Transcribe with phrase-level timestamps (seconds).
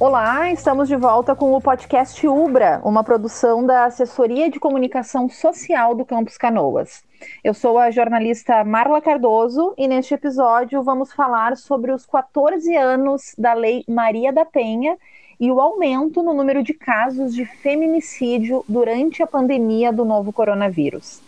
[0.00, 5.92] Olá, estamos de volta com o podcast Ubra, uma produção da Assessoria de Comunicação Social
[5.92, 7.02] do Campus Canoas.
[7.42, 13.34] Eu sou a jornalista Marla Cardoso e neste episódio vamos falar sobre os 14 anos
[13.36, 14.96] da Lei Maria da Penha
[15.40, 21.20] e o aumento no número de casos de feminicídio durante a pandemia do novo coronavírus.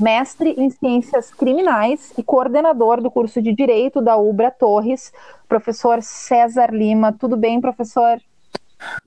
[0.00, 5.12] Mestre em Ciências Criminais e coordenador do curso de Direito da Ubra Torres,
[5.46, 7.12] professor César Lima.
[7.12, 8.18] Tudo bem, professor?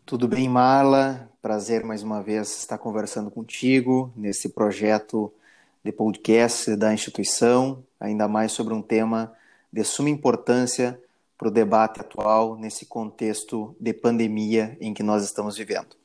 [0.05, 1.27] Tudo bem, Marla.
[1.41, 5.33] Prazer mais uma vez estar conversando contigo nesse projeto
[5.83, 9.33] de podcast da instituição, ainda mais sobre um tema
[9.71, 11.01] de suma importância
[11.37, 16.02] para o debate atual nesse contexto de pandemia em que nós estamos vivendo.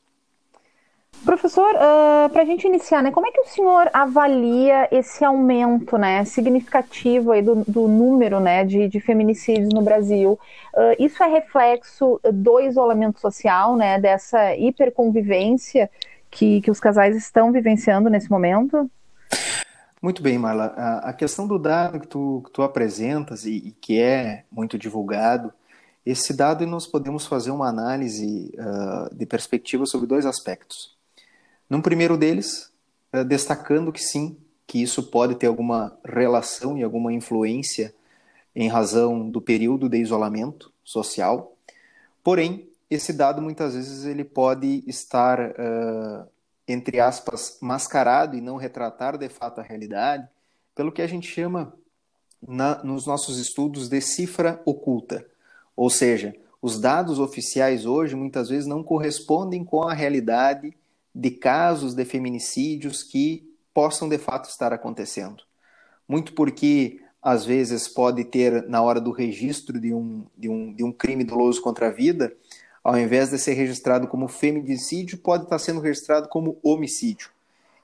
[1.25, 5.97] Professor, uh, para a gente iniciar, né, como é que o senhor avalia esse aumento
[5.97, 10.39] né, significativo aí do, do número né, de, de feminicídios no Brasil?
[10.73, 15.89] Uh, isso é reflexo do isolamento social, né, dessa hiperconvivência
[16.31, 18.89] que, que os casais estão vivenciando nesse momento?
[20.01, 20.73] Muito bem, Marla.
[20.77, 24.77] A, a questão do dado que tu, que tu apresentas e, e, que é muito
[24.77, 25.51] divulgado,
[26.05, 30.97] esse dado nós podemos fazer uma análise uh, de perspectiva sobre dois aspectos.
[31.69, 32.71] Num primeiro deles,
[33.13, 37.93] eh, destacando que sim, que isso pode ter alguma relação e alguma influência
[38.55, 41.55] em razão do período de isolamento social.
[42.23, 46.27] Porém, esse dado muitas vezes ele pode estar, uh,
[46.67, 50.27] entre aspas, mascarado e não retratar de fato a realidade,
[50.75, 51.73] pelo que a gente chama
[52.45, 55.25] na, nos nossos estudos de cifra oculta.
[55.75, 60.75] Ou seja, os dados oficiais hoje muitas vezes não correspondem com a realidade
[61.13, 65.43] de casos de feminicídios que possam de fato estar acontecendo.
[66.07, 70.83] Muito porque às vezes pode ter na hora do registro de um, de um, de
[70.83, 72.33] um crime doloso contra a vida,
[72.83, 77.29] ao invés de ser registrado como feminicídio, pode estar sendo registrado como homicídio.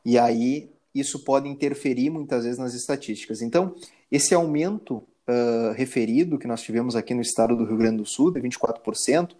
[0.03, 3.41] E aí isso pode interferir muitas vezes nas estatísticas.
[3.41, 3.75] Então,
[4.09, 8.31] esse aumento uh, referido que nós tivemos aqui no estado do Rio Grande do Sul,
[8.31, 9.31] de 24%,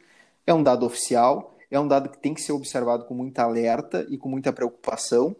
[0.46, 4.06] é um dado oficial, é um dado que tem que ser observado com muita alerta
[4.10, 5.36] e com muita preocupação,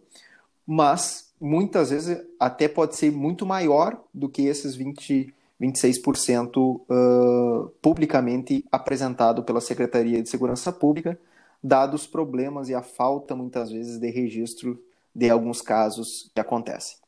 [0.66, 8.64] mas muitas vezes até pode ser muito maior do que esses 20, 26% uh, publicamente
[8.70, 11.18] apresentado pela Secretaria de Segurança Pública,
[11.62, 14.80] dados os problemas e a falta, muitas vezes, de registro
[15.14, 16.98] de alguns casos que acontecem.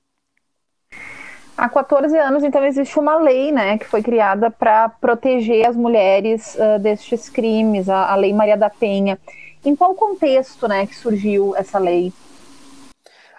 [1.58, 6.54] Há 14 anos, então, existe uma lei né, que foi criada para proteger as mulheres
[6.54, 9.19] uh, destes crimes, a, a, Lei Maria da Penha.
[9.64, 12.12] Em qual contexto né, que surgiu essa lei?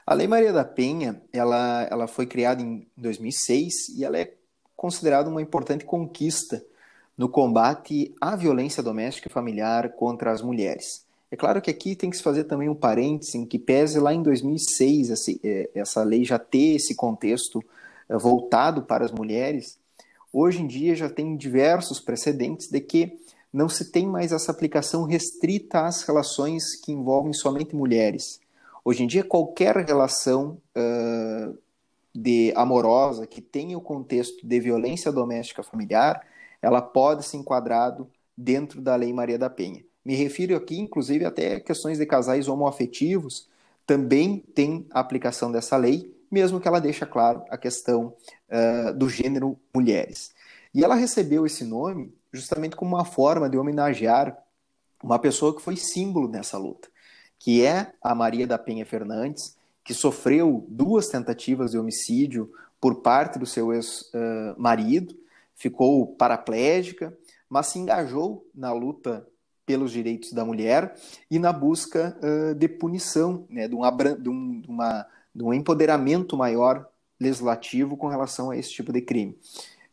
[0.06, 4.34] A Lei Maria da Penha ela, ela foi criada em 2006 e ela é
[4.76, 6.62] considerada uma importante conquista
[7.18, 11.06] no combate à violência doméstica e familiar contra as mulheres.
[11.32, 14.14] É claro que aqui tem que se fazer também um parêntese em que pese lá
[14.14, 17.79] em 2006 essa, é, essa lei já ter esse contexto eh,
[18.18, 19.78] voltado para as mulheres,
[20.32, 23.20] hoje em dia já tem diversos precedentes de que
[23.52, 28.40] não se tem mais essa aplicação restrita às relações que envolvem somente mulheres.
[28.86, 31.58] Hoje em dia, qualquer relação uh,
[32.14, 36.26] de amorosa que tenha o contexto de violência doméstica familiar,
[36.62, 39.84] ela pode ser enquadrado dentro da Lei Maria da Penha.
[40.04, 43.48] Me refiro aqui, inclusive, até questões de casais homoafetivos,
[43.86, 48.14] também tem aplicação dessa lei, mesmo que ela deixe claro a questão
[48.50, 50.32] uh, do gênero mulheres.
[50.74, 54.38] E ela recebeu esse nome justamente como uma forma de homenagear
[55.04, 56.90] uma pessoa que foi símbolo nessa luta,
[57.38, 63.40] que é a Maria da Penha Fernandes, que sofreu duas tentativas de homicídio por parte
[63.40, 65.18] do seu ex-marido,
[65.56, 67.18] ficou paraplégica,
[67.50, 69.26] mas se engajou na luta
[69.66, 70.96] pelos direitos da mulher
[71.30, 75.54] e na busca uh, de punição, né, de, uma, de, um, de uma de um
[75.54, 76.88] empoderamento maior
[77.20, 79.38] legislativo com relação a esse tipo de crime.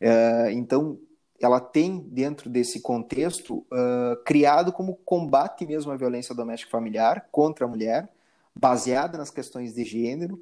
[0.01, 0.99] Uh, então,
[1.39, 7.65] ela tem, dentro desse contexto, uh, criado como combate mesmo à violência doméstica familiar contra
[7.65, 8.09] a mulher,
[8.55, 10.41] baseada nas questões de gênero,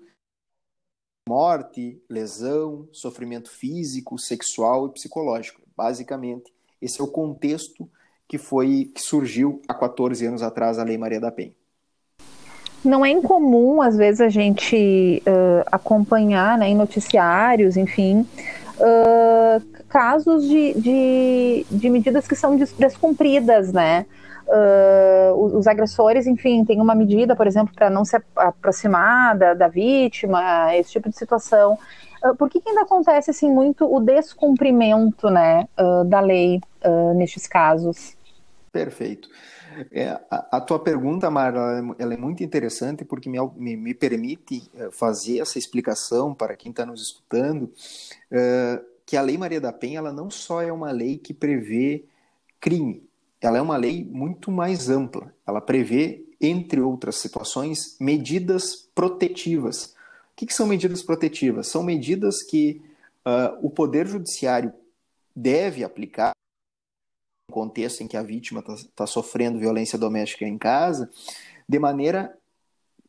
[1.27, 5.61] morte, lesão, sofrimento físico, sexual e psicológico.
[5.75, 7.89] Basicamente, esse é o contexto
[8.27, 11.55] que foi que surgiu há 14 anos atrás a Lei Maria da Penha
[12.85, 18.27] não é incomum, às vezes, a gente uh, acompanhar né, em noticiários, enfim,
[18.79, 24.05] uh, casos de, de, de, medidas que são descumpridas, né?
[24.47, 29.67] Uh, os agressores, enfim, têm uma medida, por exemplo, para não se aproximar da, da,
[29.67, 31.77] vítima, esse tipo de situação.
[32.37, 35.67] por que, que, ainda acontece assim muito o descumprimento, né,
[36.05, 36.61] da lei
[37.15, 38.15] nestes casos?
[38.71, 39.29] Perfeito.
[39.91, 44.69] É, a, a, tua pergunta, Mara, ela é muito interessante porque me, me, me permite
[44.75, 49.71] é, fazer essa explicação para quem está nos escutando, uh, que a Lei Maria da
[49.71, 52.05] Penha ela não só é uma lei que prevê
[52.59, 53.03] crime,
[53.39, 55.33] ela é uma lei muito mais ampla.
[55.45, 59.93] Ela prevê, entre outras situações, medidas protetivas.
[60.33, 61.67] O que, que são medidas protetivas?
[61.67, 62.81] São medidas que
[63.25, 64.73] uh, o Poder Judiciário
[65.35, 66.31] deve aplicar
[67.51, 71.09] contexto em que a vítima está tá sofrendo violência doméstica em casa,
[71.67, 72.37] de maneira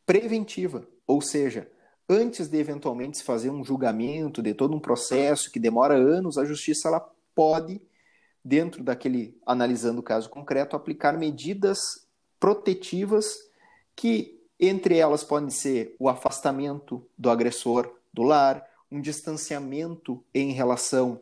[0.05, 1.69] preventiva, ou seja,
[2.09, 6.45] antes de eventualmente se fazer um julgamento, de todo um processo que demora anos, a
[6.45, 7.81] justiça ela pode,
[8.43, 12.07] dentro daquele analisando o caso concreto, aplicar medidas
[12.39, 13.37] protetivas
[13.95, 21.21] que entre elas podem ser o afastamento do agressor do lar, um distanciamento em relação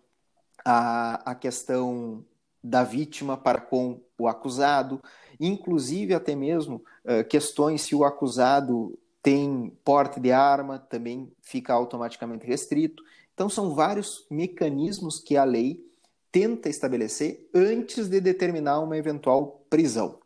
[0.64, 2.24] à, à questão
[2.66, 5.02] da vítima para com o acusado,
[5.40, 12.46] inclusive até mesmo uh, questões se o acusado tem porte de arma, também fica automaticamente
[12.46, 13.04] restrito.
[13.34, 15.84] Então, são vários mecanismos que a lei
[16.32, 20.20] tenta estabelecer antes de determinar uma eventual prisão.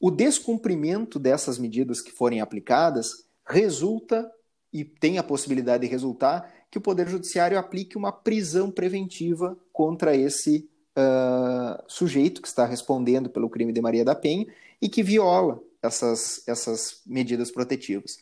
[0.00, 4.30] O descumprimento dessas medidas que forem aplicadas resulta
[4.72, 10.16] e tem a possibilidade de resultar que o Poder Judiciário aplique uma prisão preventiva contra
[10.16, 14.46] esse uh, sujeito que está respondendo pelo crime de Maria da Penha
[14.80, 18.18] e que viola essas, essas medidas protetivas.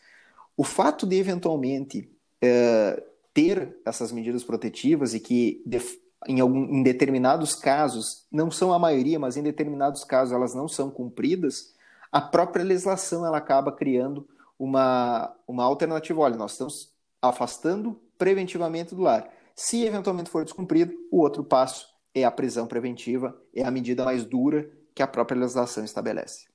[0.57, 2.11] O fato de eventualmente
[2.43, 3.03] uh,
[3.33, 5.81] ter essas medidas protetivas e que de,
[6.27, 10.69] em, algum, em determinados casos, não são a maioria, mas em determinados casos elas não
[10.69, 11.75] são cumpridas,
[12.13, 14.29] a própria legislação ela acaba criando
[14.59, 16.21] uma, uma alternativa.
[16.21, 19.31] Olha, nós estamos afastando preventivamente do lar.
[19.55, 24.25] Se eventualmente for descumprido, o outro passo é a prisão preventiva, é a medida mais
[24.25, 26.51] dura que a própria legislação estabelece.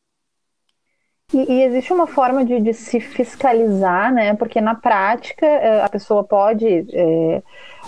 [1.33, 4.35] E, e, existe uma forma de, de, se fiscalizar, né?
[4.35, 7.41] Porque na prática eh, a pessoa pode, é,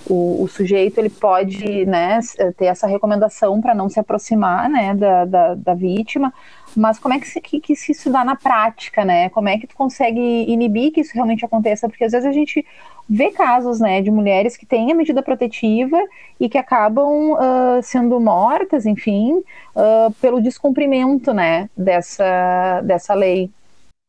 [0.09, 2.19] o, o, sujeito ele pode, né,
[2.57, 6.33] ter essa recomendação para não se aproximar, né, da, da, da vítima.
[6.75, 9.29] Mas como é que, se, que, que isso dá na prática, né?
[9.29, 11.87] Como é que tu consegue inibir que isso realmente aconteça?
[11.87, 12.65] Porque às vezes a gente
[13.09, 15.97] vê casos, né, de mulheres que têm a medida protetiva
[16.39, 19.37] e que acabam uh, sendo mortas, enfim,
[19.75, 23.49] uh, pelo descumprimento, né, dessa, dessa lei.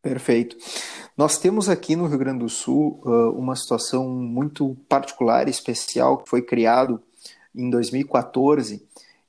[0.03, 0.57] Perfeito.
[1.17, 6.29] Nós temos aqui no Rio Grande do Sul uh, uma situação muito particular, especial, que
[6.29, 7.01] foi criado
[7.55, 8.83] em 2014,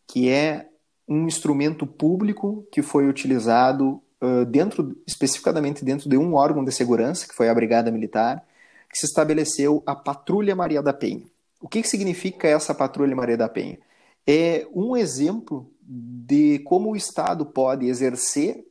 [0.08, 0.69] que é
[1.10, 7.28] um instrumento público que foi utilizado uh, dentro, especificamente dentro de um órgão de segurança,
[7.28, 8.46] que foi a Brigada Militar,
[8.92, 11.24] que se estabeleceu a Patrulha Maria da Penha.
[11.60, 13.80] O que, que significa essa Patrulha Maria da Penha?
[14.26, 18.64] É um exemplo de como o Estado pode exercer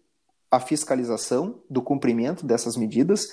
[0.51, 3.29] a fiscalização do cumprimento dessas medidas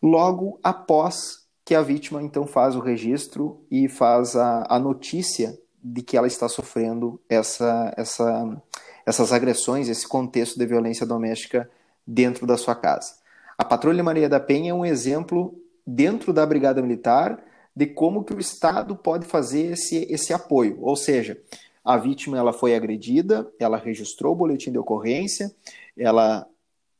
[0.00, 6.00] logo após que a vítima então faz o registro e faz a, a notícia de
[6.00, 8.62] que ela está sofrendo essa, essa,
[9.04, 11.70] essas agressões, esse contexto de violência doméstica
[12.06, 13.16] dentro da sua casa.
[13.58, 15.54] A Patrulha Maria da Penha é um exemplo
[15.86, 17.38] dentro da Brigada Militar
[17.76, 20.78] de como que o Estado pode fazer esse, esse apoio.
[20.80, 21.38] Ou seja,
[21.84, 25.54] a vítima ela foi agredida, ela registrou o boletim de ocorrência,
[25.98, 26.46] ela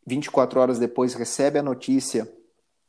[0.07, 2.31] 24 horas depois recebe a notícia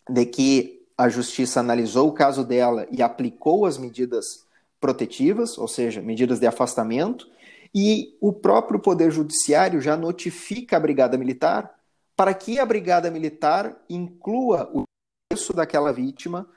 [0.09, 4.44] de que a justiça analisou o caso dela e aplicou as medidas
[4.79, 7.27] protetivas, ou seja, medidas de afastamento,
[7.73, 11.75] e o próprio Poder Judiciário já notifica a Brigada Militar
[12.15, 14.83] para que a Brigada Militar inclua o
[15.29, 16.47] preço daquela vítima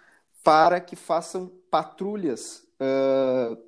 [0.45, 3.59] para que façam patrulhas uh,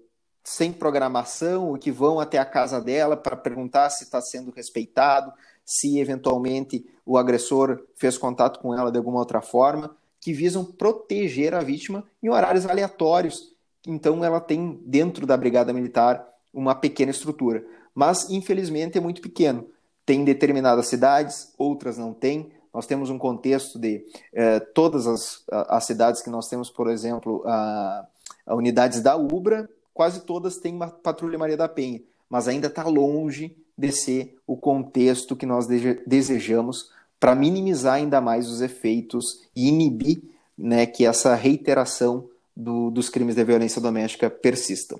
[0.44, 5.32] sem programação, que vão até a casa dela para perguntar se está sendo respeitado,
[5.64, 11.54] se eventualmente o agressor fez contato com ela de alguma outra forma, que visam proteger
[11.54, 13.54] a vítima em horários aleatórios
[13.86, 17.64] então ela tem dentro da Brigada Militar uma pequena estrutura.
[17.94, 19.66] Mas, infelizmente, é muito pequeno.
[20.04, 22.50] Tem determinadas cidades, outras não tem.
[22.72, 27.42] Nós temos um contexto de eh, todas as, as, cidades que nós temos, por exemplo,
[27.46, 28.06] a,
[28.46, 32.84] a unidades da UBRA, quase todas têm uma patrulha Maria da Penha, mas ainda está
[32.84, 35.66] longe de ser o contexto que nós
[36.06, 40.22] desejamos para minimizar ainda mais os efeitos e inibir
[40.56, 42.29] né, que essa reiteração
[42.60, 44.98] do, dos crimes de violência doméstica persistam.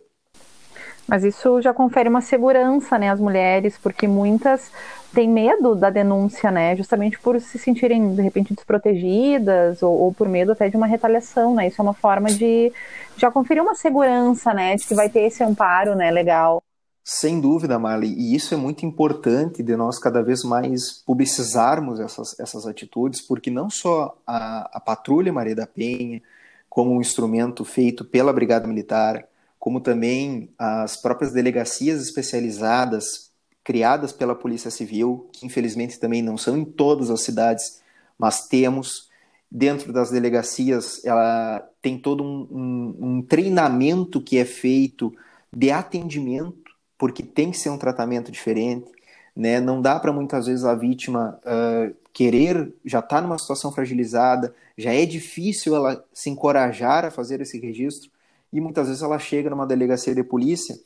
[1.06, 4.70] Mas isso já confere uma segurança, né, às mulheres, porque muitas
[5.12, 10.28] têm medo da denúncia, né, justamente por se sentirem de repente desprotegidas ou, ou por
[10.28, 11.66] medo até de uma retaliação, né.
[11.66, 12.72] Isso é uma forma de
[13.16, 16.62] já conferir uma segurança, né, de que vai ter esse amparo, né, legal.
[17.02, 22.38] Sem dúvida, Marley, e isso é muito importante de nós cada vez mais publicizarmos essas,
[22.38, 26.22] essas atitudes, porque não só a, a Patrulha Maria da Penha,
[26.70, 29.26] como um instrumento feito pela Brigada Militar,
[29.58, 33.30] como também as próprias delegacias especializadas
[33.62, 37.82] criadas pela Polícia Civil, que infelizmente também não são em todas as cidades,
[38.16, 39.10] mas temos.
[39.52, 45.12] Dentro das delegacias, ela tem todo um, um, um treinamento que é feito
[45.52, 48.92] de atendimento porque tem que ser um tratamento diferente,
[49.34, 49.58] né?
[49.58, 54.92] Não dá para muitas vezes a vítima uh, querer, já está numa situação fragilizada, já
[54.92, 58.10] é difícil ela se encorajar a fazer esse registro
[58.52, 60.78] e muitas vezes ela chega numa delegacia de polícia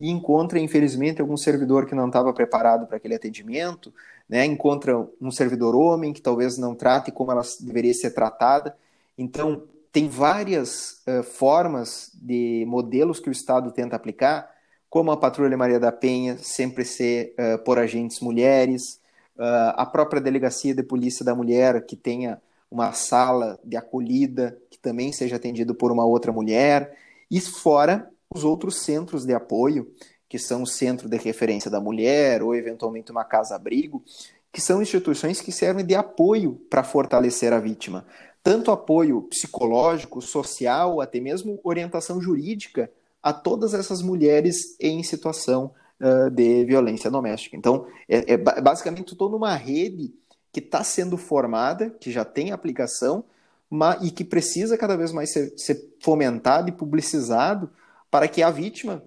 [0.00, 3.94] e encontra, infelizmente, algum servidor que não estava preparado para aquele atendimento,
[4.28, 4.44] né?
[4.44, 8.76] Encontra um servidor homem que talvez não trate como ela deveria ser tratada.
[9.16, 9.62] Então,
[9.92, 14.50] tem várias uh, formas de modelos que o Estado tenta aplicar
[14.90, 18.98] como a Patrulha Maria da Penha sempre ser uh, por agentes mulheres,
[19.36, 24.78] uh, a própria Delegacia de Polícia da Mulher, que tenha uma sala de acolhida que
[24.78, 26.96] também seja atendido por uma outra mulher,
[27.30, 29.92] e fora os outros centros de apoio,
[30.28, 34.02] que são o Centro de Referência da Mulher, ou eventualmente uma casa-abrigo,
[34.50, 38.06] que são instituições que servem de apoio para fortalecer a vítima.
[38.42, 42.90] Tanto apoio psicológico, social, até mesmo orientação jurídica
[43.22, 45.72] a todas essas mulheres em situação
[46.02, 47.56] uh, de violência doméstica.
[47.56, 50.12] Então, é, é basicamente toda uma rede
[50.52, 53.24] que está sendo formada, que já tem aplicação,
[53.70, 57.70] mas, e que precisa cada vez mais ser, ser fomentado e publicizado
[58.10, 59.02] para que a vítima,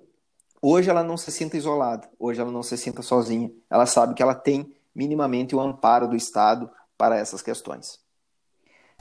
[0.60, 4.24] hoje ela não se sinta isolada, hoje ela não se sinta sozinha, ela sabe que
[4.24, 8.00] ela tem minimamente o amparo do Estado para essas questões.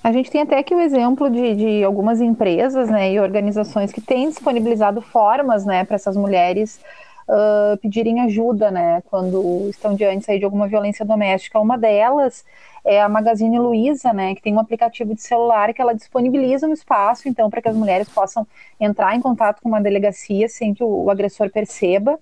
[0.02, 4.02] A gente tem até aqui o exemplo de, de algumas empresas né, e organizações que
[4.02, 6.78] têm disponibilizado formas né, para essas mulheres
[7.28, 11.60] uh, pedirem ajuda né, quando estão diante aí, de alguma violência doméstica.
[11.60, 12.44] Uma delas
[12.84, 16.72] é a Magazine Luiza, né, que tem um aplicativo de celular que ela disponibiliza um
[16.72, 18.46] espaço então para que as mulheres possam
[18.78, 22.18] entrar em contato com uma delegacia sem que o, o agressor perceba.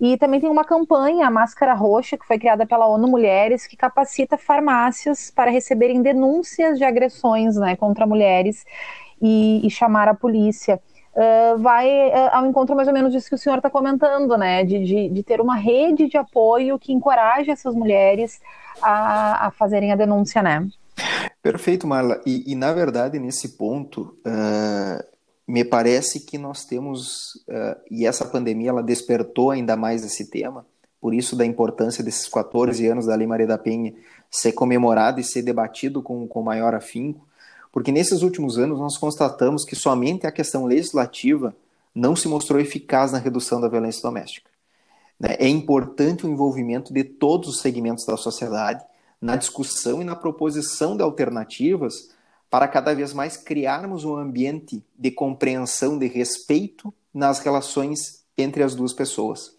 [0.00, 3.76] E também tem uma campanha, a Máscara Roxa, que foi criada pela ONU Mulheres, que
[3.76, 8.64] capacita farmácias para receberem denúncias de agressões né, contra mulheres
[9.22, 10.80] e, e chamar a polícia.
[11.14, 14.64] Uh, vai uh, ao encontro mais ou menos disso que o senhor está comentando, né?
[14.64, 18.40] De, de, de, ter uma rede de apoio que encoraje essas mulheres
[18.82, 20.68] a, a fazerem a denúncia, né?
[21.40, 22.20] Perfeito, Marla.
[22.26, 25.04] E, e na verdade, nesse ponto, uh,
[25.46, 27.44] me parece que nós temos,
[27.90, 30.64] e essa pandemia ela despertou ainda mais esse tema,
[30.98, 33.92] por isso da importância desses 14 anos da Lei Maria da Penha
[34.30, 37.24] ser comemorado e ser debatido com, com maior afinco,
[37.74, 41.56] porque nesses últimos anos nós constatamos que somente a questão legislativa
[41.92, 44.48] não se mostrou eficaz na redução da violência doméstica.
[45.18, 45.34] Né?
[45.40, 48.84] É importante o envolvimento de todos os segmentos da sociedade
[49.20, 52.10] na discussão e na proposição de alternativas
[52.48, 58.76] para cada vez mais criarmos um ambiente de compreensão, de respeito nas relações entre as
[58.76, 59.52] duas pessoas.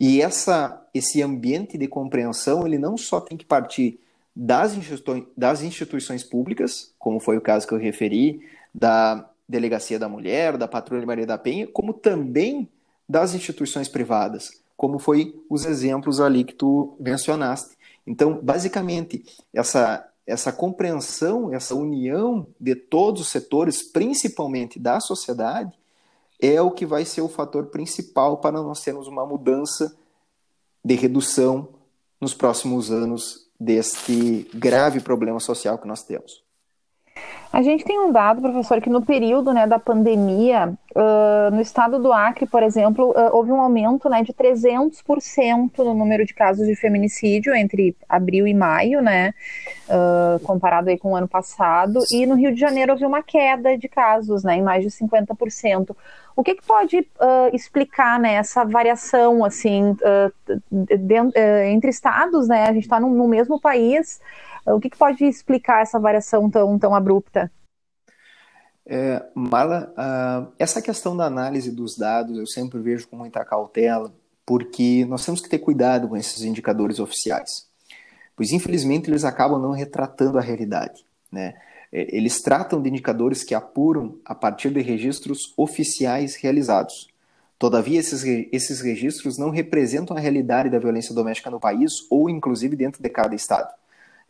[0.00, 4.00] E essa, esse ambiente de compreensão, ele não só tem que partir
[4.34, 8.40] das, instituições, das instituições públicas, como foi o caso que eu referi,
[8.74, 12.68] da Delegacia da Mulher, da Patrulha Maria da Penha, como também
[13.08, 17.76] das instituições privadas, como foi os exemplos ali que tu mencionaste.
[18.06, 25.72] Então, basicamente, essa essa compreensão, essa união de todos os setores, principalmente da sociedade,
[26.40, 29.96] é o que vai ser o fator principal para nós termos uma mudança
[30.84, 31.68] de redução
[32.20, 36.42] nos próximos anos deste grave problema social que nós temos.
[37.52, 41.98] A gente tem um dado, professor, que no período né, da pandemia, uh, no estado
[41.98, 46.66] do Acre, por exemplo, uh, houve um aumento né, de 300% no número de casos
[46.66, 49.34] de feminicídio entre abril e maio, né,
[49.86, 53.76] uh, comparado aí com o ano passado, e no Rio de Janeiro houve uma queda
[53.76, 55.94] de casos, né, em mais de 50%.
[56.34, 57.06] O que, que pode
[57.52, 59.94] explicar né, essa variação assim
[61.66, 62.48] entre estados?
[62.48, 62.62] Né?
[62.62, 64.18] A gente está no mesmo país,
[64.66, 67.50] o que, que pode explicar essa variação tão, tão abrupta?
[68.84, 74.12] É, Marla, uh, essa questão da análise dos dados eu sempre vejo com muita cautela,
[74.44, 77.68] porque nós temos que ter cuidado com esses indicadores oficiais,
[78.36, 81.04] pois infelizmente eles acabam não retratando a realidade.
[81.30, 81.54] Né?
[81.92, 87.08] É, eles tratam de indicadores que apuram a partir de registros oficiais realizados.
[87.58, 92.74] Todavia, esses, esses registros não representam a realidade da violência doméstica no país ou, inclusive,
[92.74, 93.72] dentro de cada estado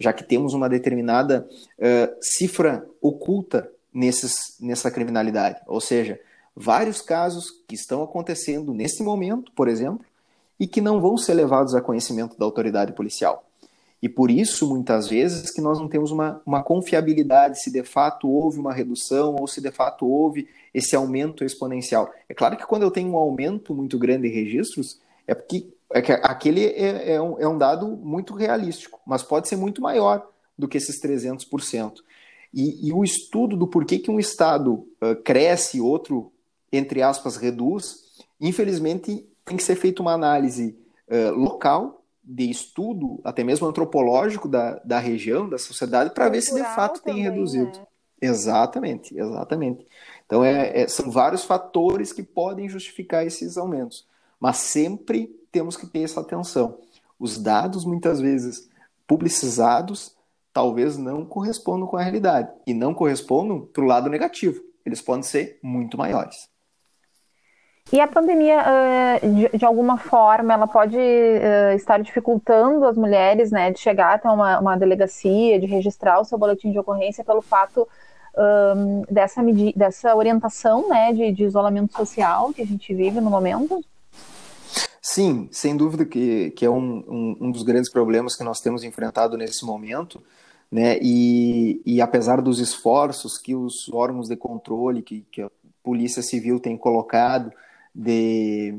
[0.03, 5.61] já que temos uma determinada uh, cifra oculta nesses, nessa criminalidade.
[5.67, 6.19] Ou seja,
[6.55, 10.05] vários casos que estão acontecendo nesse momento, por exemplo,
[10.59, 13.45] e que não vão ser levados a conhecimento da autoridade policial.
[14.03, 18.29] E por isso, muitas vezes, que nós não temos uma, uma confiabilidade se de fato
[18.29, 22.11] houve uma redução ou se de fato houve esse aumento exponencial.
[22.29, 26.03] É claro que quando eu tenho um aumento muito grande de registros, é porque é
[26.03, 30.29] que aquele é, é, um, é um dado muito realístico, mas pode ser muito maior
[30.59, 31.95] do que esses 300%.
[32.53, 36.33] E, e o estudo do porquê que um Estado uh, cresce e outro,
[36.71, 38.03] entre aspas, reduz,
[38.41, 44.81] infelizmente tem que ser feita uma análise uh, local de estudo, até mesmo antropológico da,
[44.85, 47.79] da região, da sociedade, para ver se de fato também, tem reduzido.
[47.79, 47.87] Né?
[48.21, 49.87] Exatamente, exatamente.
[50.25, 54.07] Então, é, é, são vários fatores que podem justificar esses aumentos,
[54.43, 56.81] mas sempre temos que ter essa atenção.
[57.17, 58.69] Os dados, muitas vezes
[59.07, 60.17] publicizados,
[60.53, 64.61] talvez não correspondam com a realidade, e não correspondam para o lado negativo.
[64.85, 66.51] Eles podem ser muito maiores.
[67.93, 68.59] E a pandemia,
[69.23, 74.29] uh, de, alguma forma, ela pode uh, estar dificultando as mulheres né, de chegar até
[74.29, 77.87] uma, delegacia, de registrar o seu boletim de ocorrência pelo fato
[79.11, 79.43] dessa,
[79.77, 83.85] dessa orientação né, de, isolamento social que a gente vive no momento?
[85.05, 88.85] Sim, sem dúvida que, que é um, um, um dos grandes problemas que nós temos
[88.85, 90.23] enfrentado nesse momento.
[90.71, 90.97] Né?
[91.03, 95.51] E, e apesar dos esforços que os órgãos de controle, que, que a
[95.83, 97.53] Polícia Civil tem colocado,
[97.93, 98.79] de,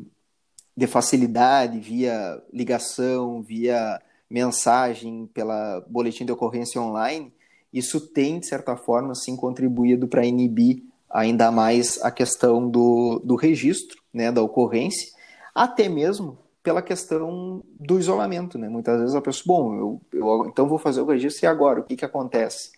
[0.76, 7.32] de facilidade via ligação, via mensagem, pela boletim de ocorrência online,
[7.72, 13.36] isso tem, de certa forma, sim, contribuído para inibir ainda mais a questão do, do
[13.36, 15.13] registro né, da ocorrência,
[15.54, 18.58] até mesmo pela questão do isolamento.
[18.58, 18.70] Né?
[18.70, 21.82] Muitas vezes a pessoa, bom, eu, eu então vou fazer o registro e agora?
[21.82, 22.72] O que, que acontece?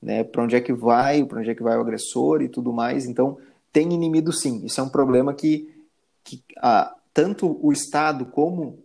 [0.00, 0.24] Né?
[0.24, 1.24] Para onde é que vai?
[1.24, 3.06] Para onde é que vai o agressor e tudo mais?
[3.06, 3.38] Então,
[3.72, 4.64] tem inimigo sim.
[4.64, 5.74] Isso é um problema que
[6.22, 6.42] que
[7.12, 8.78] tanto o Estado como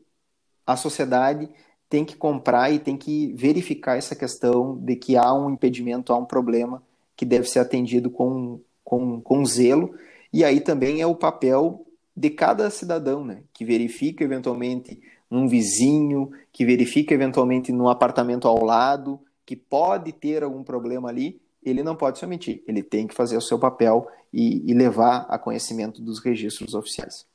[0.65, 1.49] a sociedade
[1.89, 6.17] tem que comprar e tem que verificar essa questão de que há um impedimento, há
[6.17, 6.81] um problema
[7.15, 9.93] que deve ser atendido com, com, com zelo.
[10.33, 11.84] E aí também é o papel
[12.15, 18.63] de cada cidadão, né, que verifica eventualmente um vizinho, que verifica eventualmente no apartamento ao
[18.63, 23.15] lado, que pode ter algum problema ali, ele não pode se omitir, ele tem que
[23.15, 27.25] fazer o seu papel e, e levar a conhecimento dos registros oficiais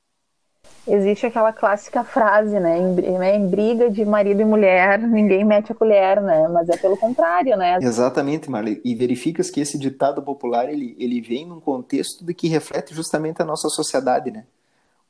[0.87, 2.79] existe aquela clássica frase, né?
[2.79, 6.49] Em, né, em, briga de marido e mulher, ninguém mete a colher, né?
[6.49, 7.79] Mas é pelo contrário, né?
[7.81, 8.81] Exatamente, Marley.
[8.85, 13.41] E verificas que esse ditado popular, ele, ele vem num contexto de que reflete justamente
[13.43, 14.45] a nossa sociedade, né?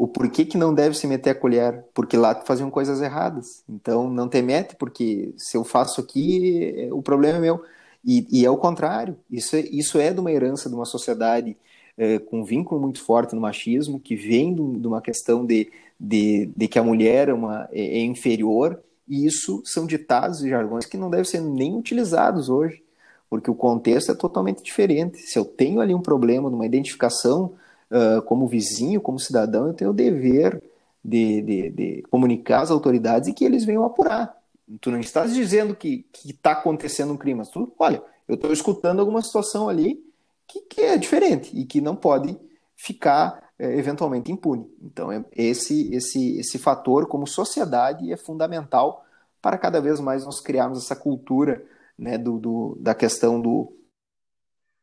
[0.01, 1.85] O porquê que não deve se meter a colher?
[1.93, 3.63] Porque lá faziam coisas erradas.
[3.69, 7.63] Então, não te mete, porque se eu faço aqui, é, o problema é meu.
[8.03, 9.15] E, e é o contrário.
[9.31, 11.55] Isso é, isso é de uma herança de uma sociedade
[11.99, 16.51] é, com um vínculo muito forte no machismo, que vem de uma questão de, de,
[16.57, 20.87] de que a mulher é, uma, é, é inferior, e isso são ditados e jargões
[20.87, 22.83] que não devem ser nem utilizados hoje,
[23.29, 25.19] porque o contexto é totalmente diferente.
[25.19, 27.53] Se eu tenho ali um problema, numa identificação
[27.91, 30.63] uh, como vizinho, como cidadão, eu tenho o dever
[31.05, 34.37] de, de, de, comunicar às autoridades e que eles venham apurar.
[34.81, 39.01] Tu não estás dizendo que está acontecendo um crime, mas tu, olha, eu estou escutando
[39.01, 40.05] alguma situação ali
[40.47, 42.39] que, que é diferente e que não pode
[42.77, 44.67] ficar é, eventualmente impune.
[44.81, 49.05] Então, é, esse, esse, esse fator, como sociedade, é fundamental
[49.43, 51.65] para cada vez mais nós criarmos essa cultura
[51.99, 53.73] né, do, do, da questão do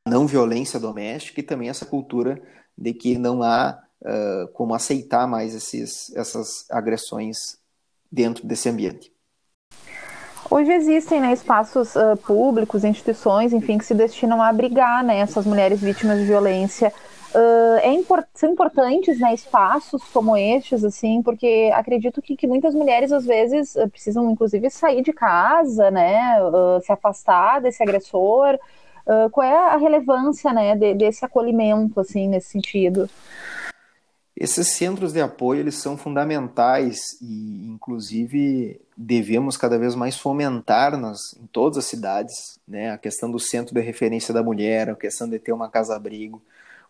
[0.08, 2.42] não violência doméstica e também essa cultura
[2.78, 7.58] de que não há uh, como aceitar mais esses, essas agressões
[8.12, 9.12] dentro desse ambiente.
[10.50, 15.46] Hoje existem né, espaços uh, públicos, instituições, enfim, que se destinam a abrigar né, essas
[15.46, 16.94] mulheres vítimas de violência.
[17.36, 22.74] Uh, é import são importantes né, espaços como estes, assim, porque acredito que, que muitas
[22.74, 26.38] mulheres às vezes uh, precisam, inclusive, sair de casa, né,
[26.82, 28.58] se afastar desse agressor.
[29.32, 33.10] Qual é a relevância né, de, desse acolhimento, assim, nesse sentido?
[34.36, 41.34] Esses centros de apoio eles são fundamentais e, inclusive, devemos cada vez mais fomentar nas,
[41.42, 45.28] em todas as cidades né, a questão do centro de referência da mulher, a questão
[45.28, 46.40] de ter uma casa-abrigo,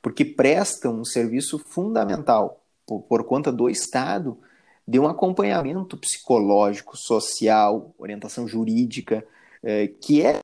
[0.01, 4.37] porque prestam um serviço fundamental por, por conta do Estado
[4.85, 9.25] de um acompanhamento psicológico, social, orientação jurídica,
[9.63, 10.39] eh, que é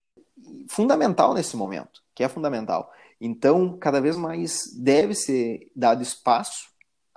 [0.69, 2.91] fundamental nesse momento, que é fundamental.
[3.19, 6.67] Então, cada vez mais deve ser dado espaço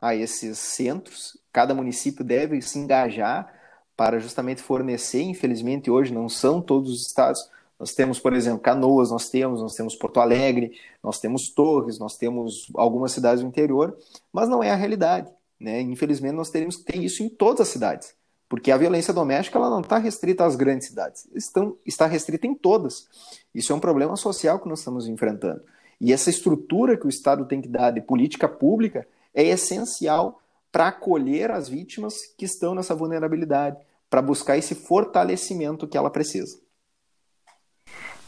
[0.00, 1.36] a esses centros.
[1.52, 3.52] Cada município deve se engajar
[3.96, 5.22] para justamente fornecer.
[5.22, 7.40] Infelizmente, hoje não são todos os estados.
[7.78, 12.16] Nós temos, por exemplo, Canoas, nós temos, nós temos Porto Alegre, nós temos Torres, nós
[12.16, 13.96] temos algumas cidades do interior,
[14.32, 15.30] mas não é a realidade.
[15.60, 15.80] Né?
[15.80, 18.14] Infelizmente, nós teríamos que ter isso em todas as cidades,
[18.48, 22.54] porque a violência doméstica ela não está restrita às grandes cidades, estão, está restrita em
[22.54, 23.08] todas.
[23.54, 25.62] Isso é um problema social que nós estamos enfrentando.
[26.00, 30.88] E essa estrutura que o Estado tem que dar de política pública é essencial para
[30.88, 33.78] acolher as vítimas que estão nessa vulnerabilidade,
[34.10, 36.58] para buscar esse fortalecimento que ela precisa.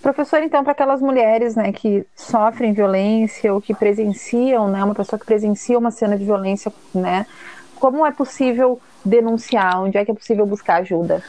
[0.01, 5.19] Professor, então, para aquelas mulheres né, que sofrem violência ou que presenciam, né, uma pessoa
[5.19, 7.27] que presencia uma cena de violência, né,
[7.75, 9.83] como é possível denunciar?
[9.83, 11.23] Onde é que é possível buscar ajuda?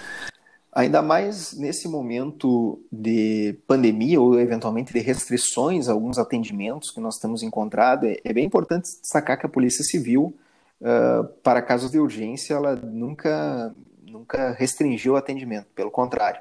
[0.72, 7.18] Ainda mais nesse momento de pandemia ou eventualmente de restrições a alguns atendimentos que nós
[7.18, 10.34] temos encontrado, é, é bem importante destacar que a Polícia Civil,
[10.82, 16.40] uh, para casos de urgência, ela nunca, nunca restringiu o atendimento, pelo contrário,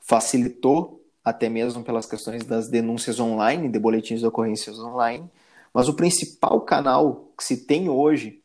[0.00, 5.30] facilitou até mesmo pelas questões das denúncias online, de boletins de ocorrências online.
[5.72, 8.39] Mas o principal canal que se tem hoje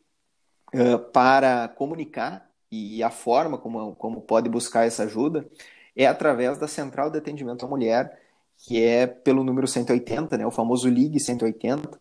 [1.12, 5.46] para comunicar e a forma como, como pode buscar essa ajuda
[5.94, 8.20] é através da Central de Atendimento à Mulher,
[8.58, 11.98] que é pelo número 180, né, o famoso Ligue 180,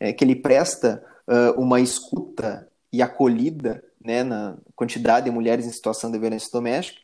[0.00, 5.70] é, que ele presta uh, uma escuta e acolhida né, na quantidade de mulheres em
[5.70, 7.00] situação de violência doméstica.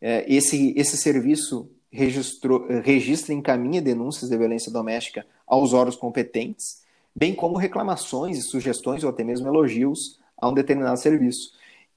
[0.00, 6.82] É, esse, esse serviço registrou, registra e encaminha denúncias de violência doméstica aos órgãos competentes,
[7.14, 11.52] bem como reclamações e sugestões ou até mesmo elogios a um determinado serviço.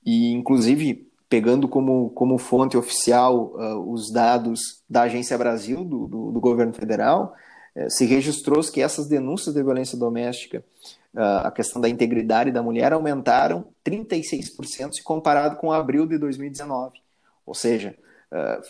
[0.05, 6.31] E, inclusive, pegando como, como fonte oficial uh, os dados da Agência Brasil, do, do,
[6.31, 7.33] do governo federal,
[7.75, 10.63] uh, se registrou que essas denúncias de violência doméstica,
[11.13, 16.99] uh, a questão da integridade da mulher, aumentaram 36% se comparado com abril de 2019.
[17.45, 17.95] Ou seja,
[18.31, 18.63] Uh,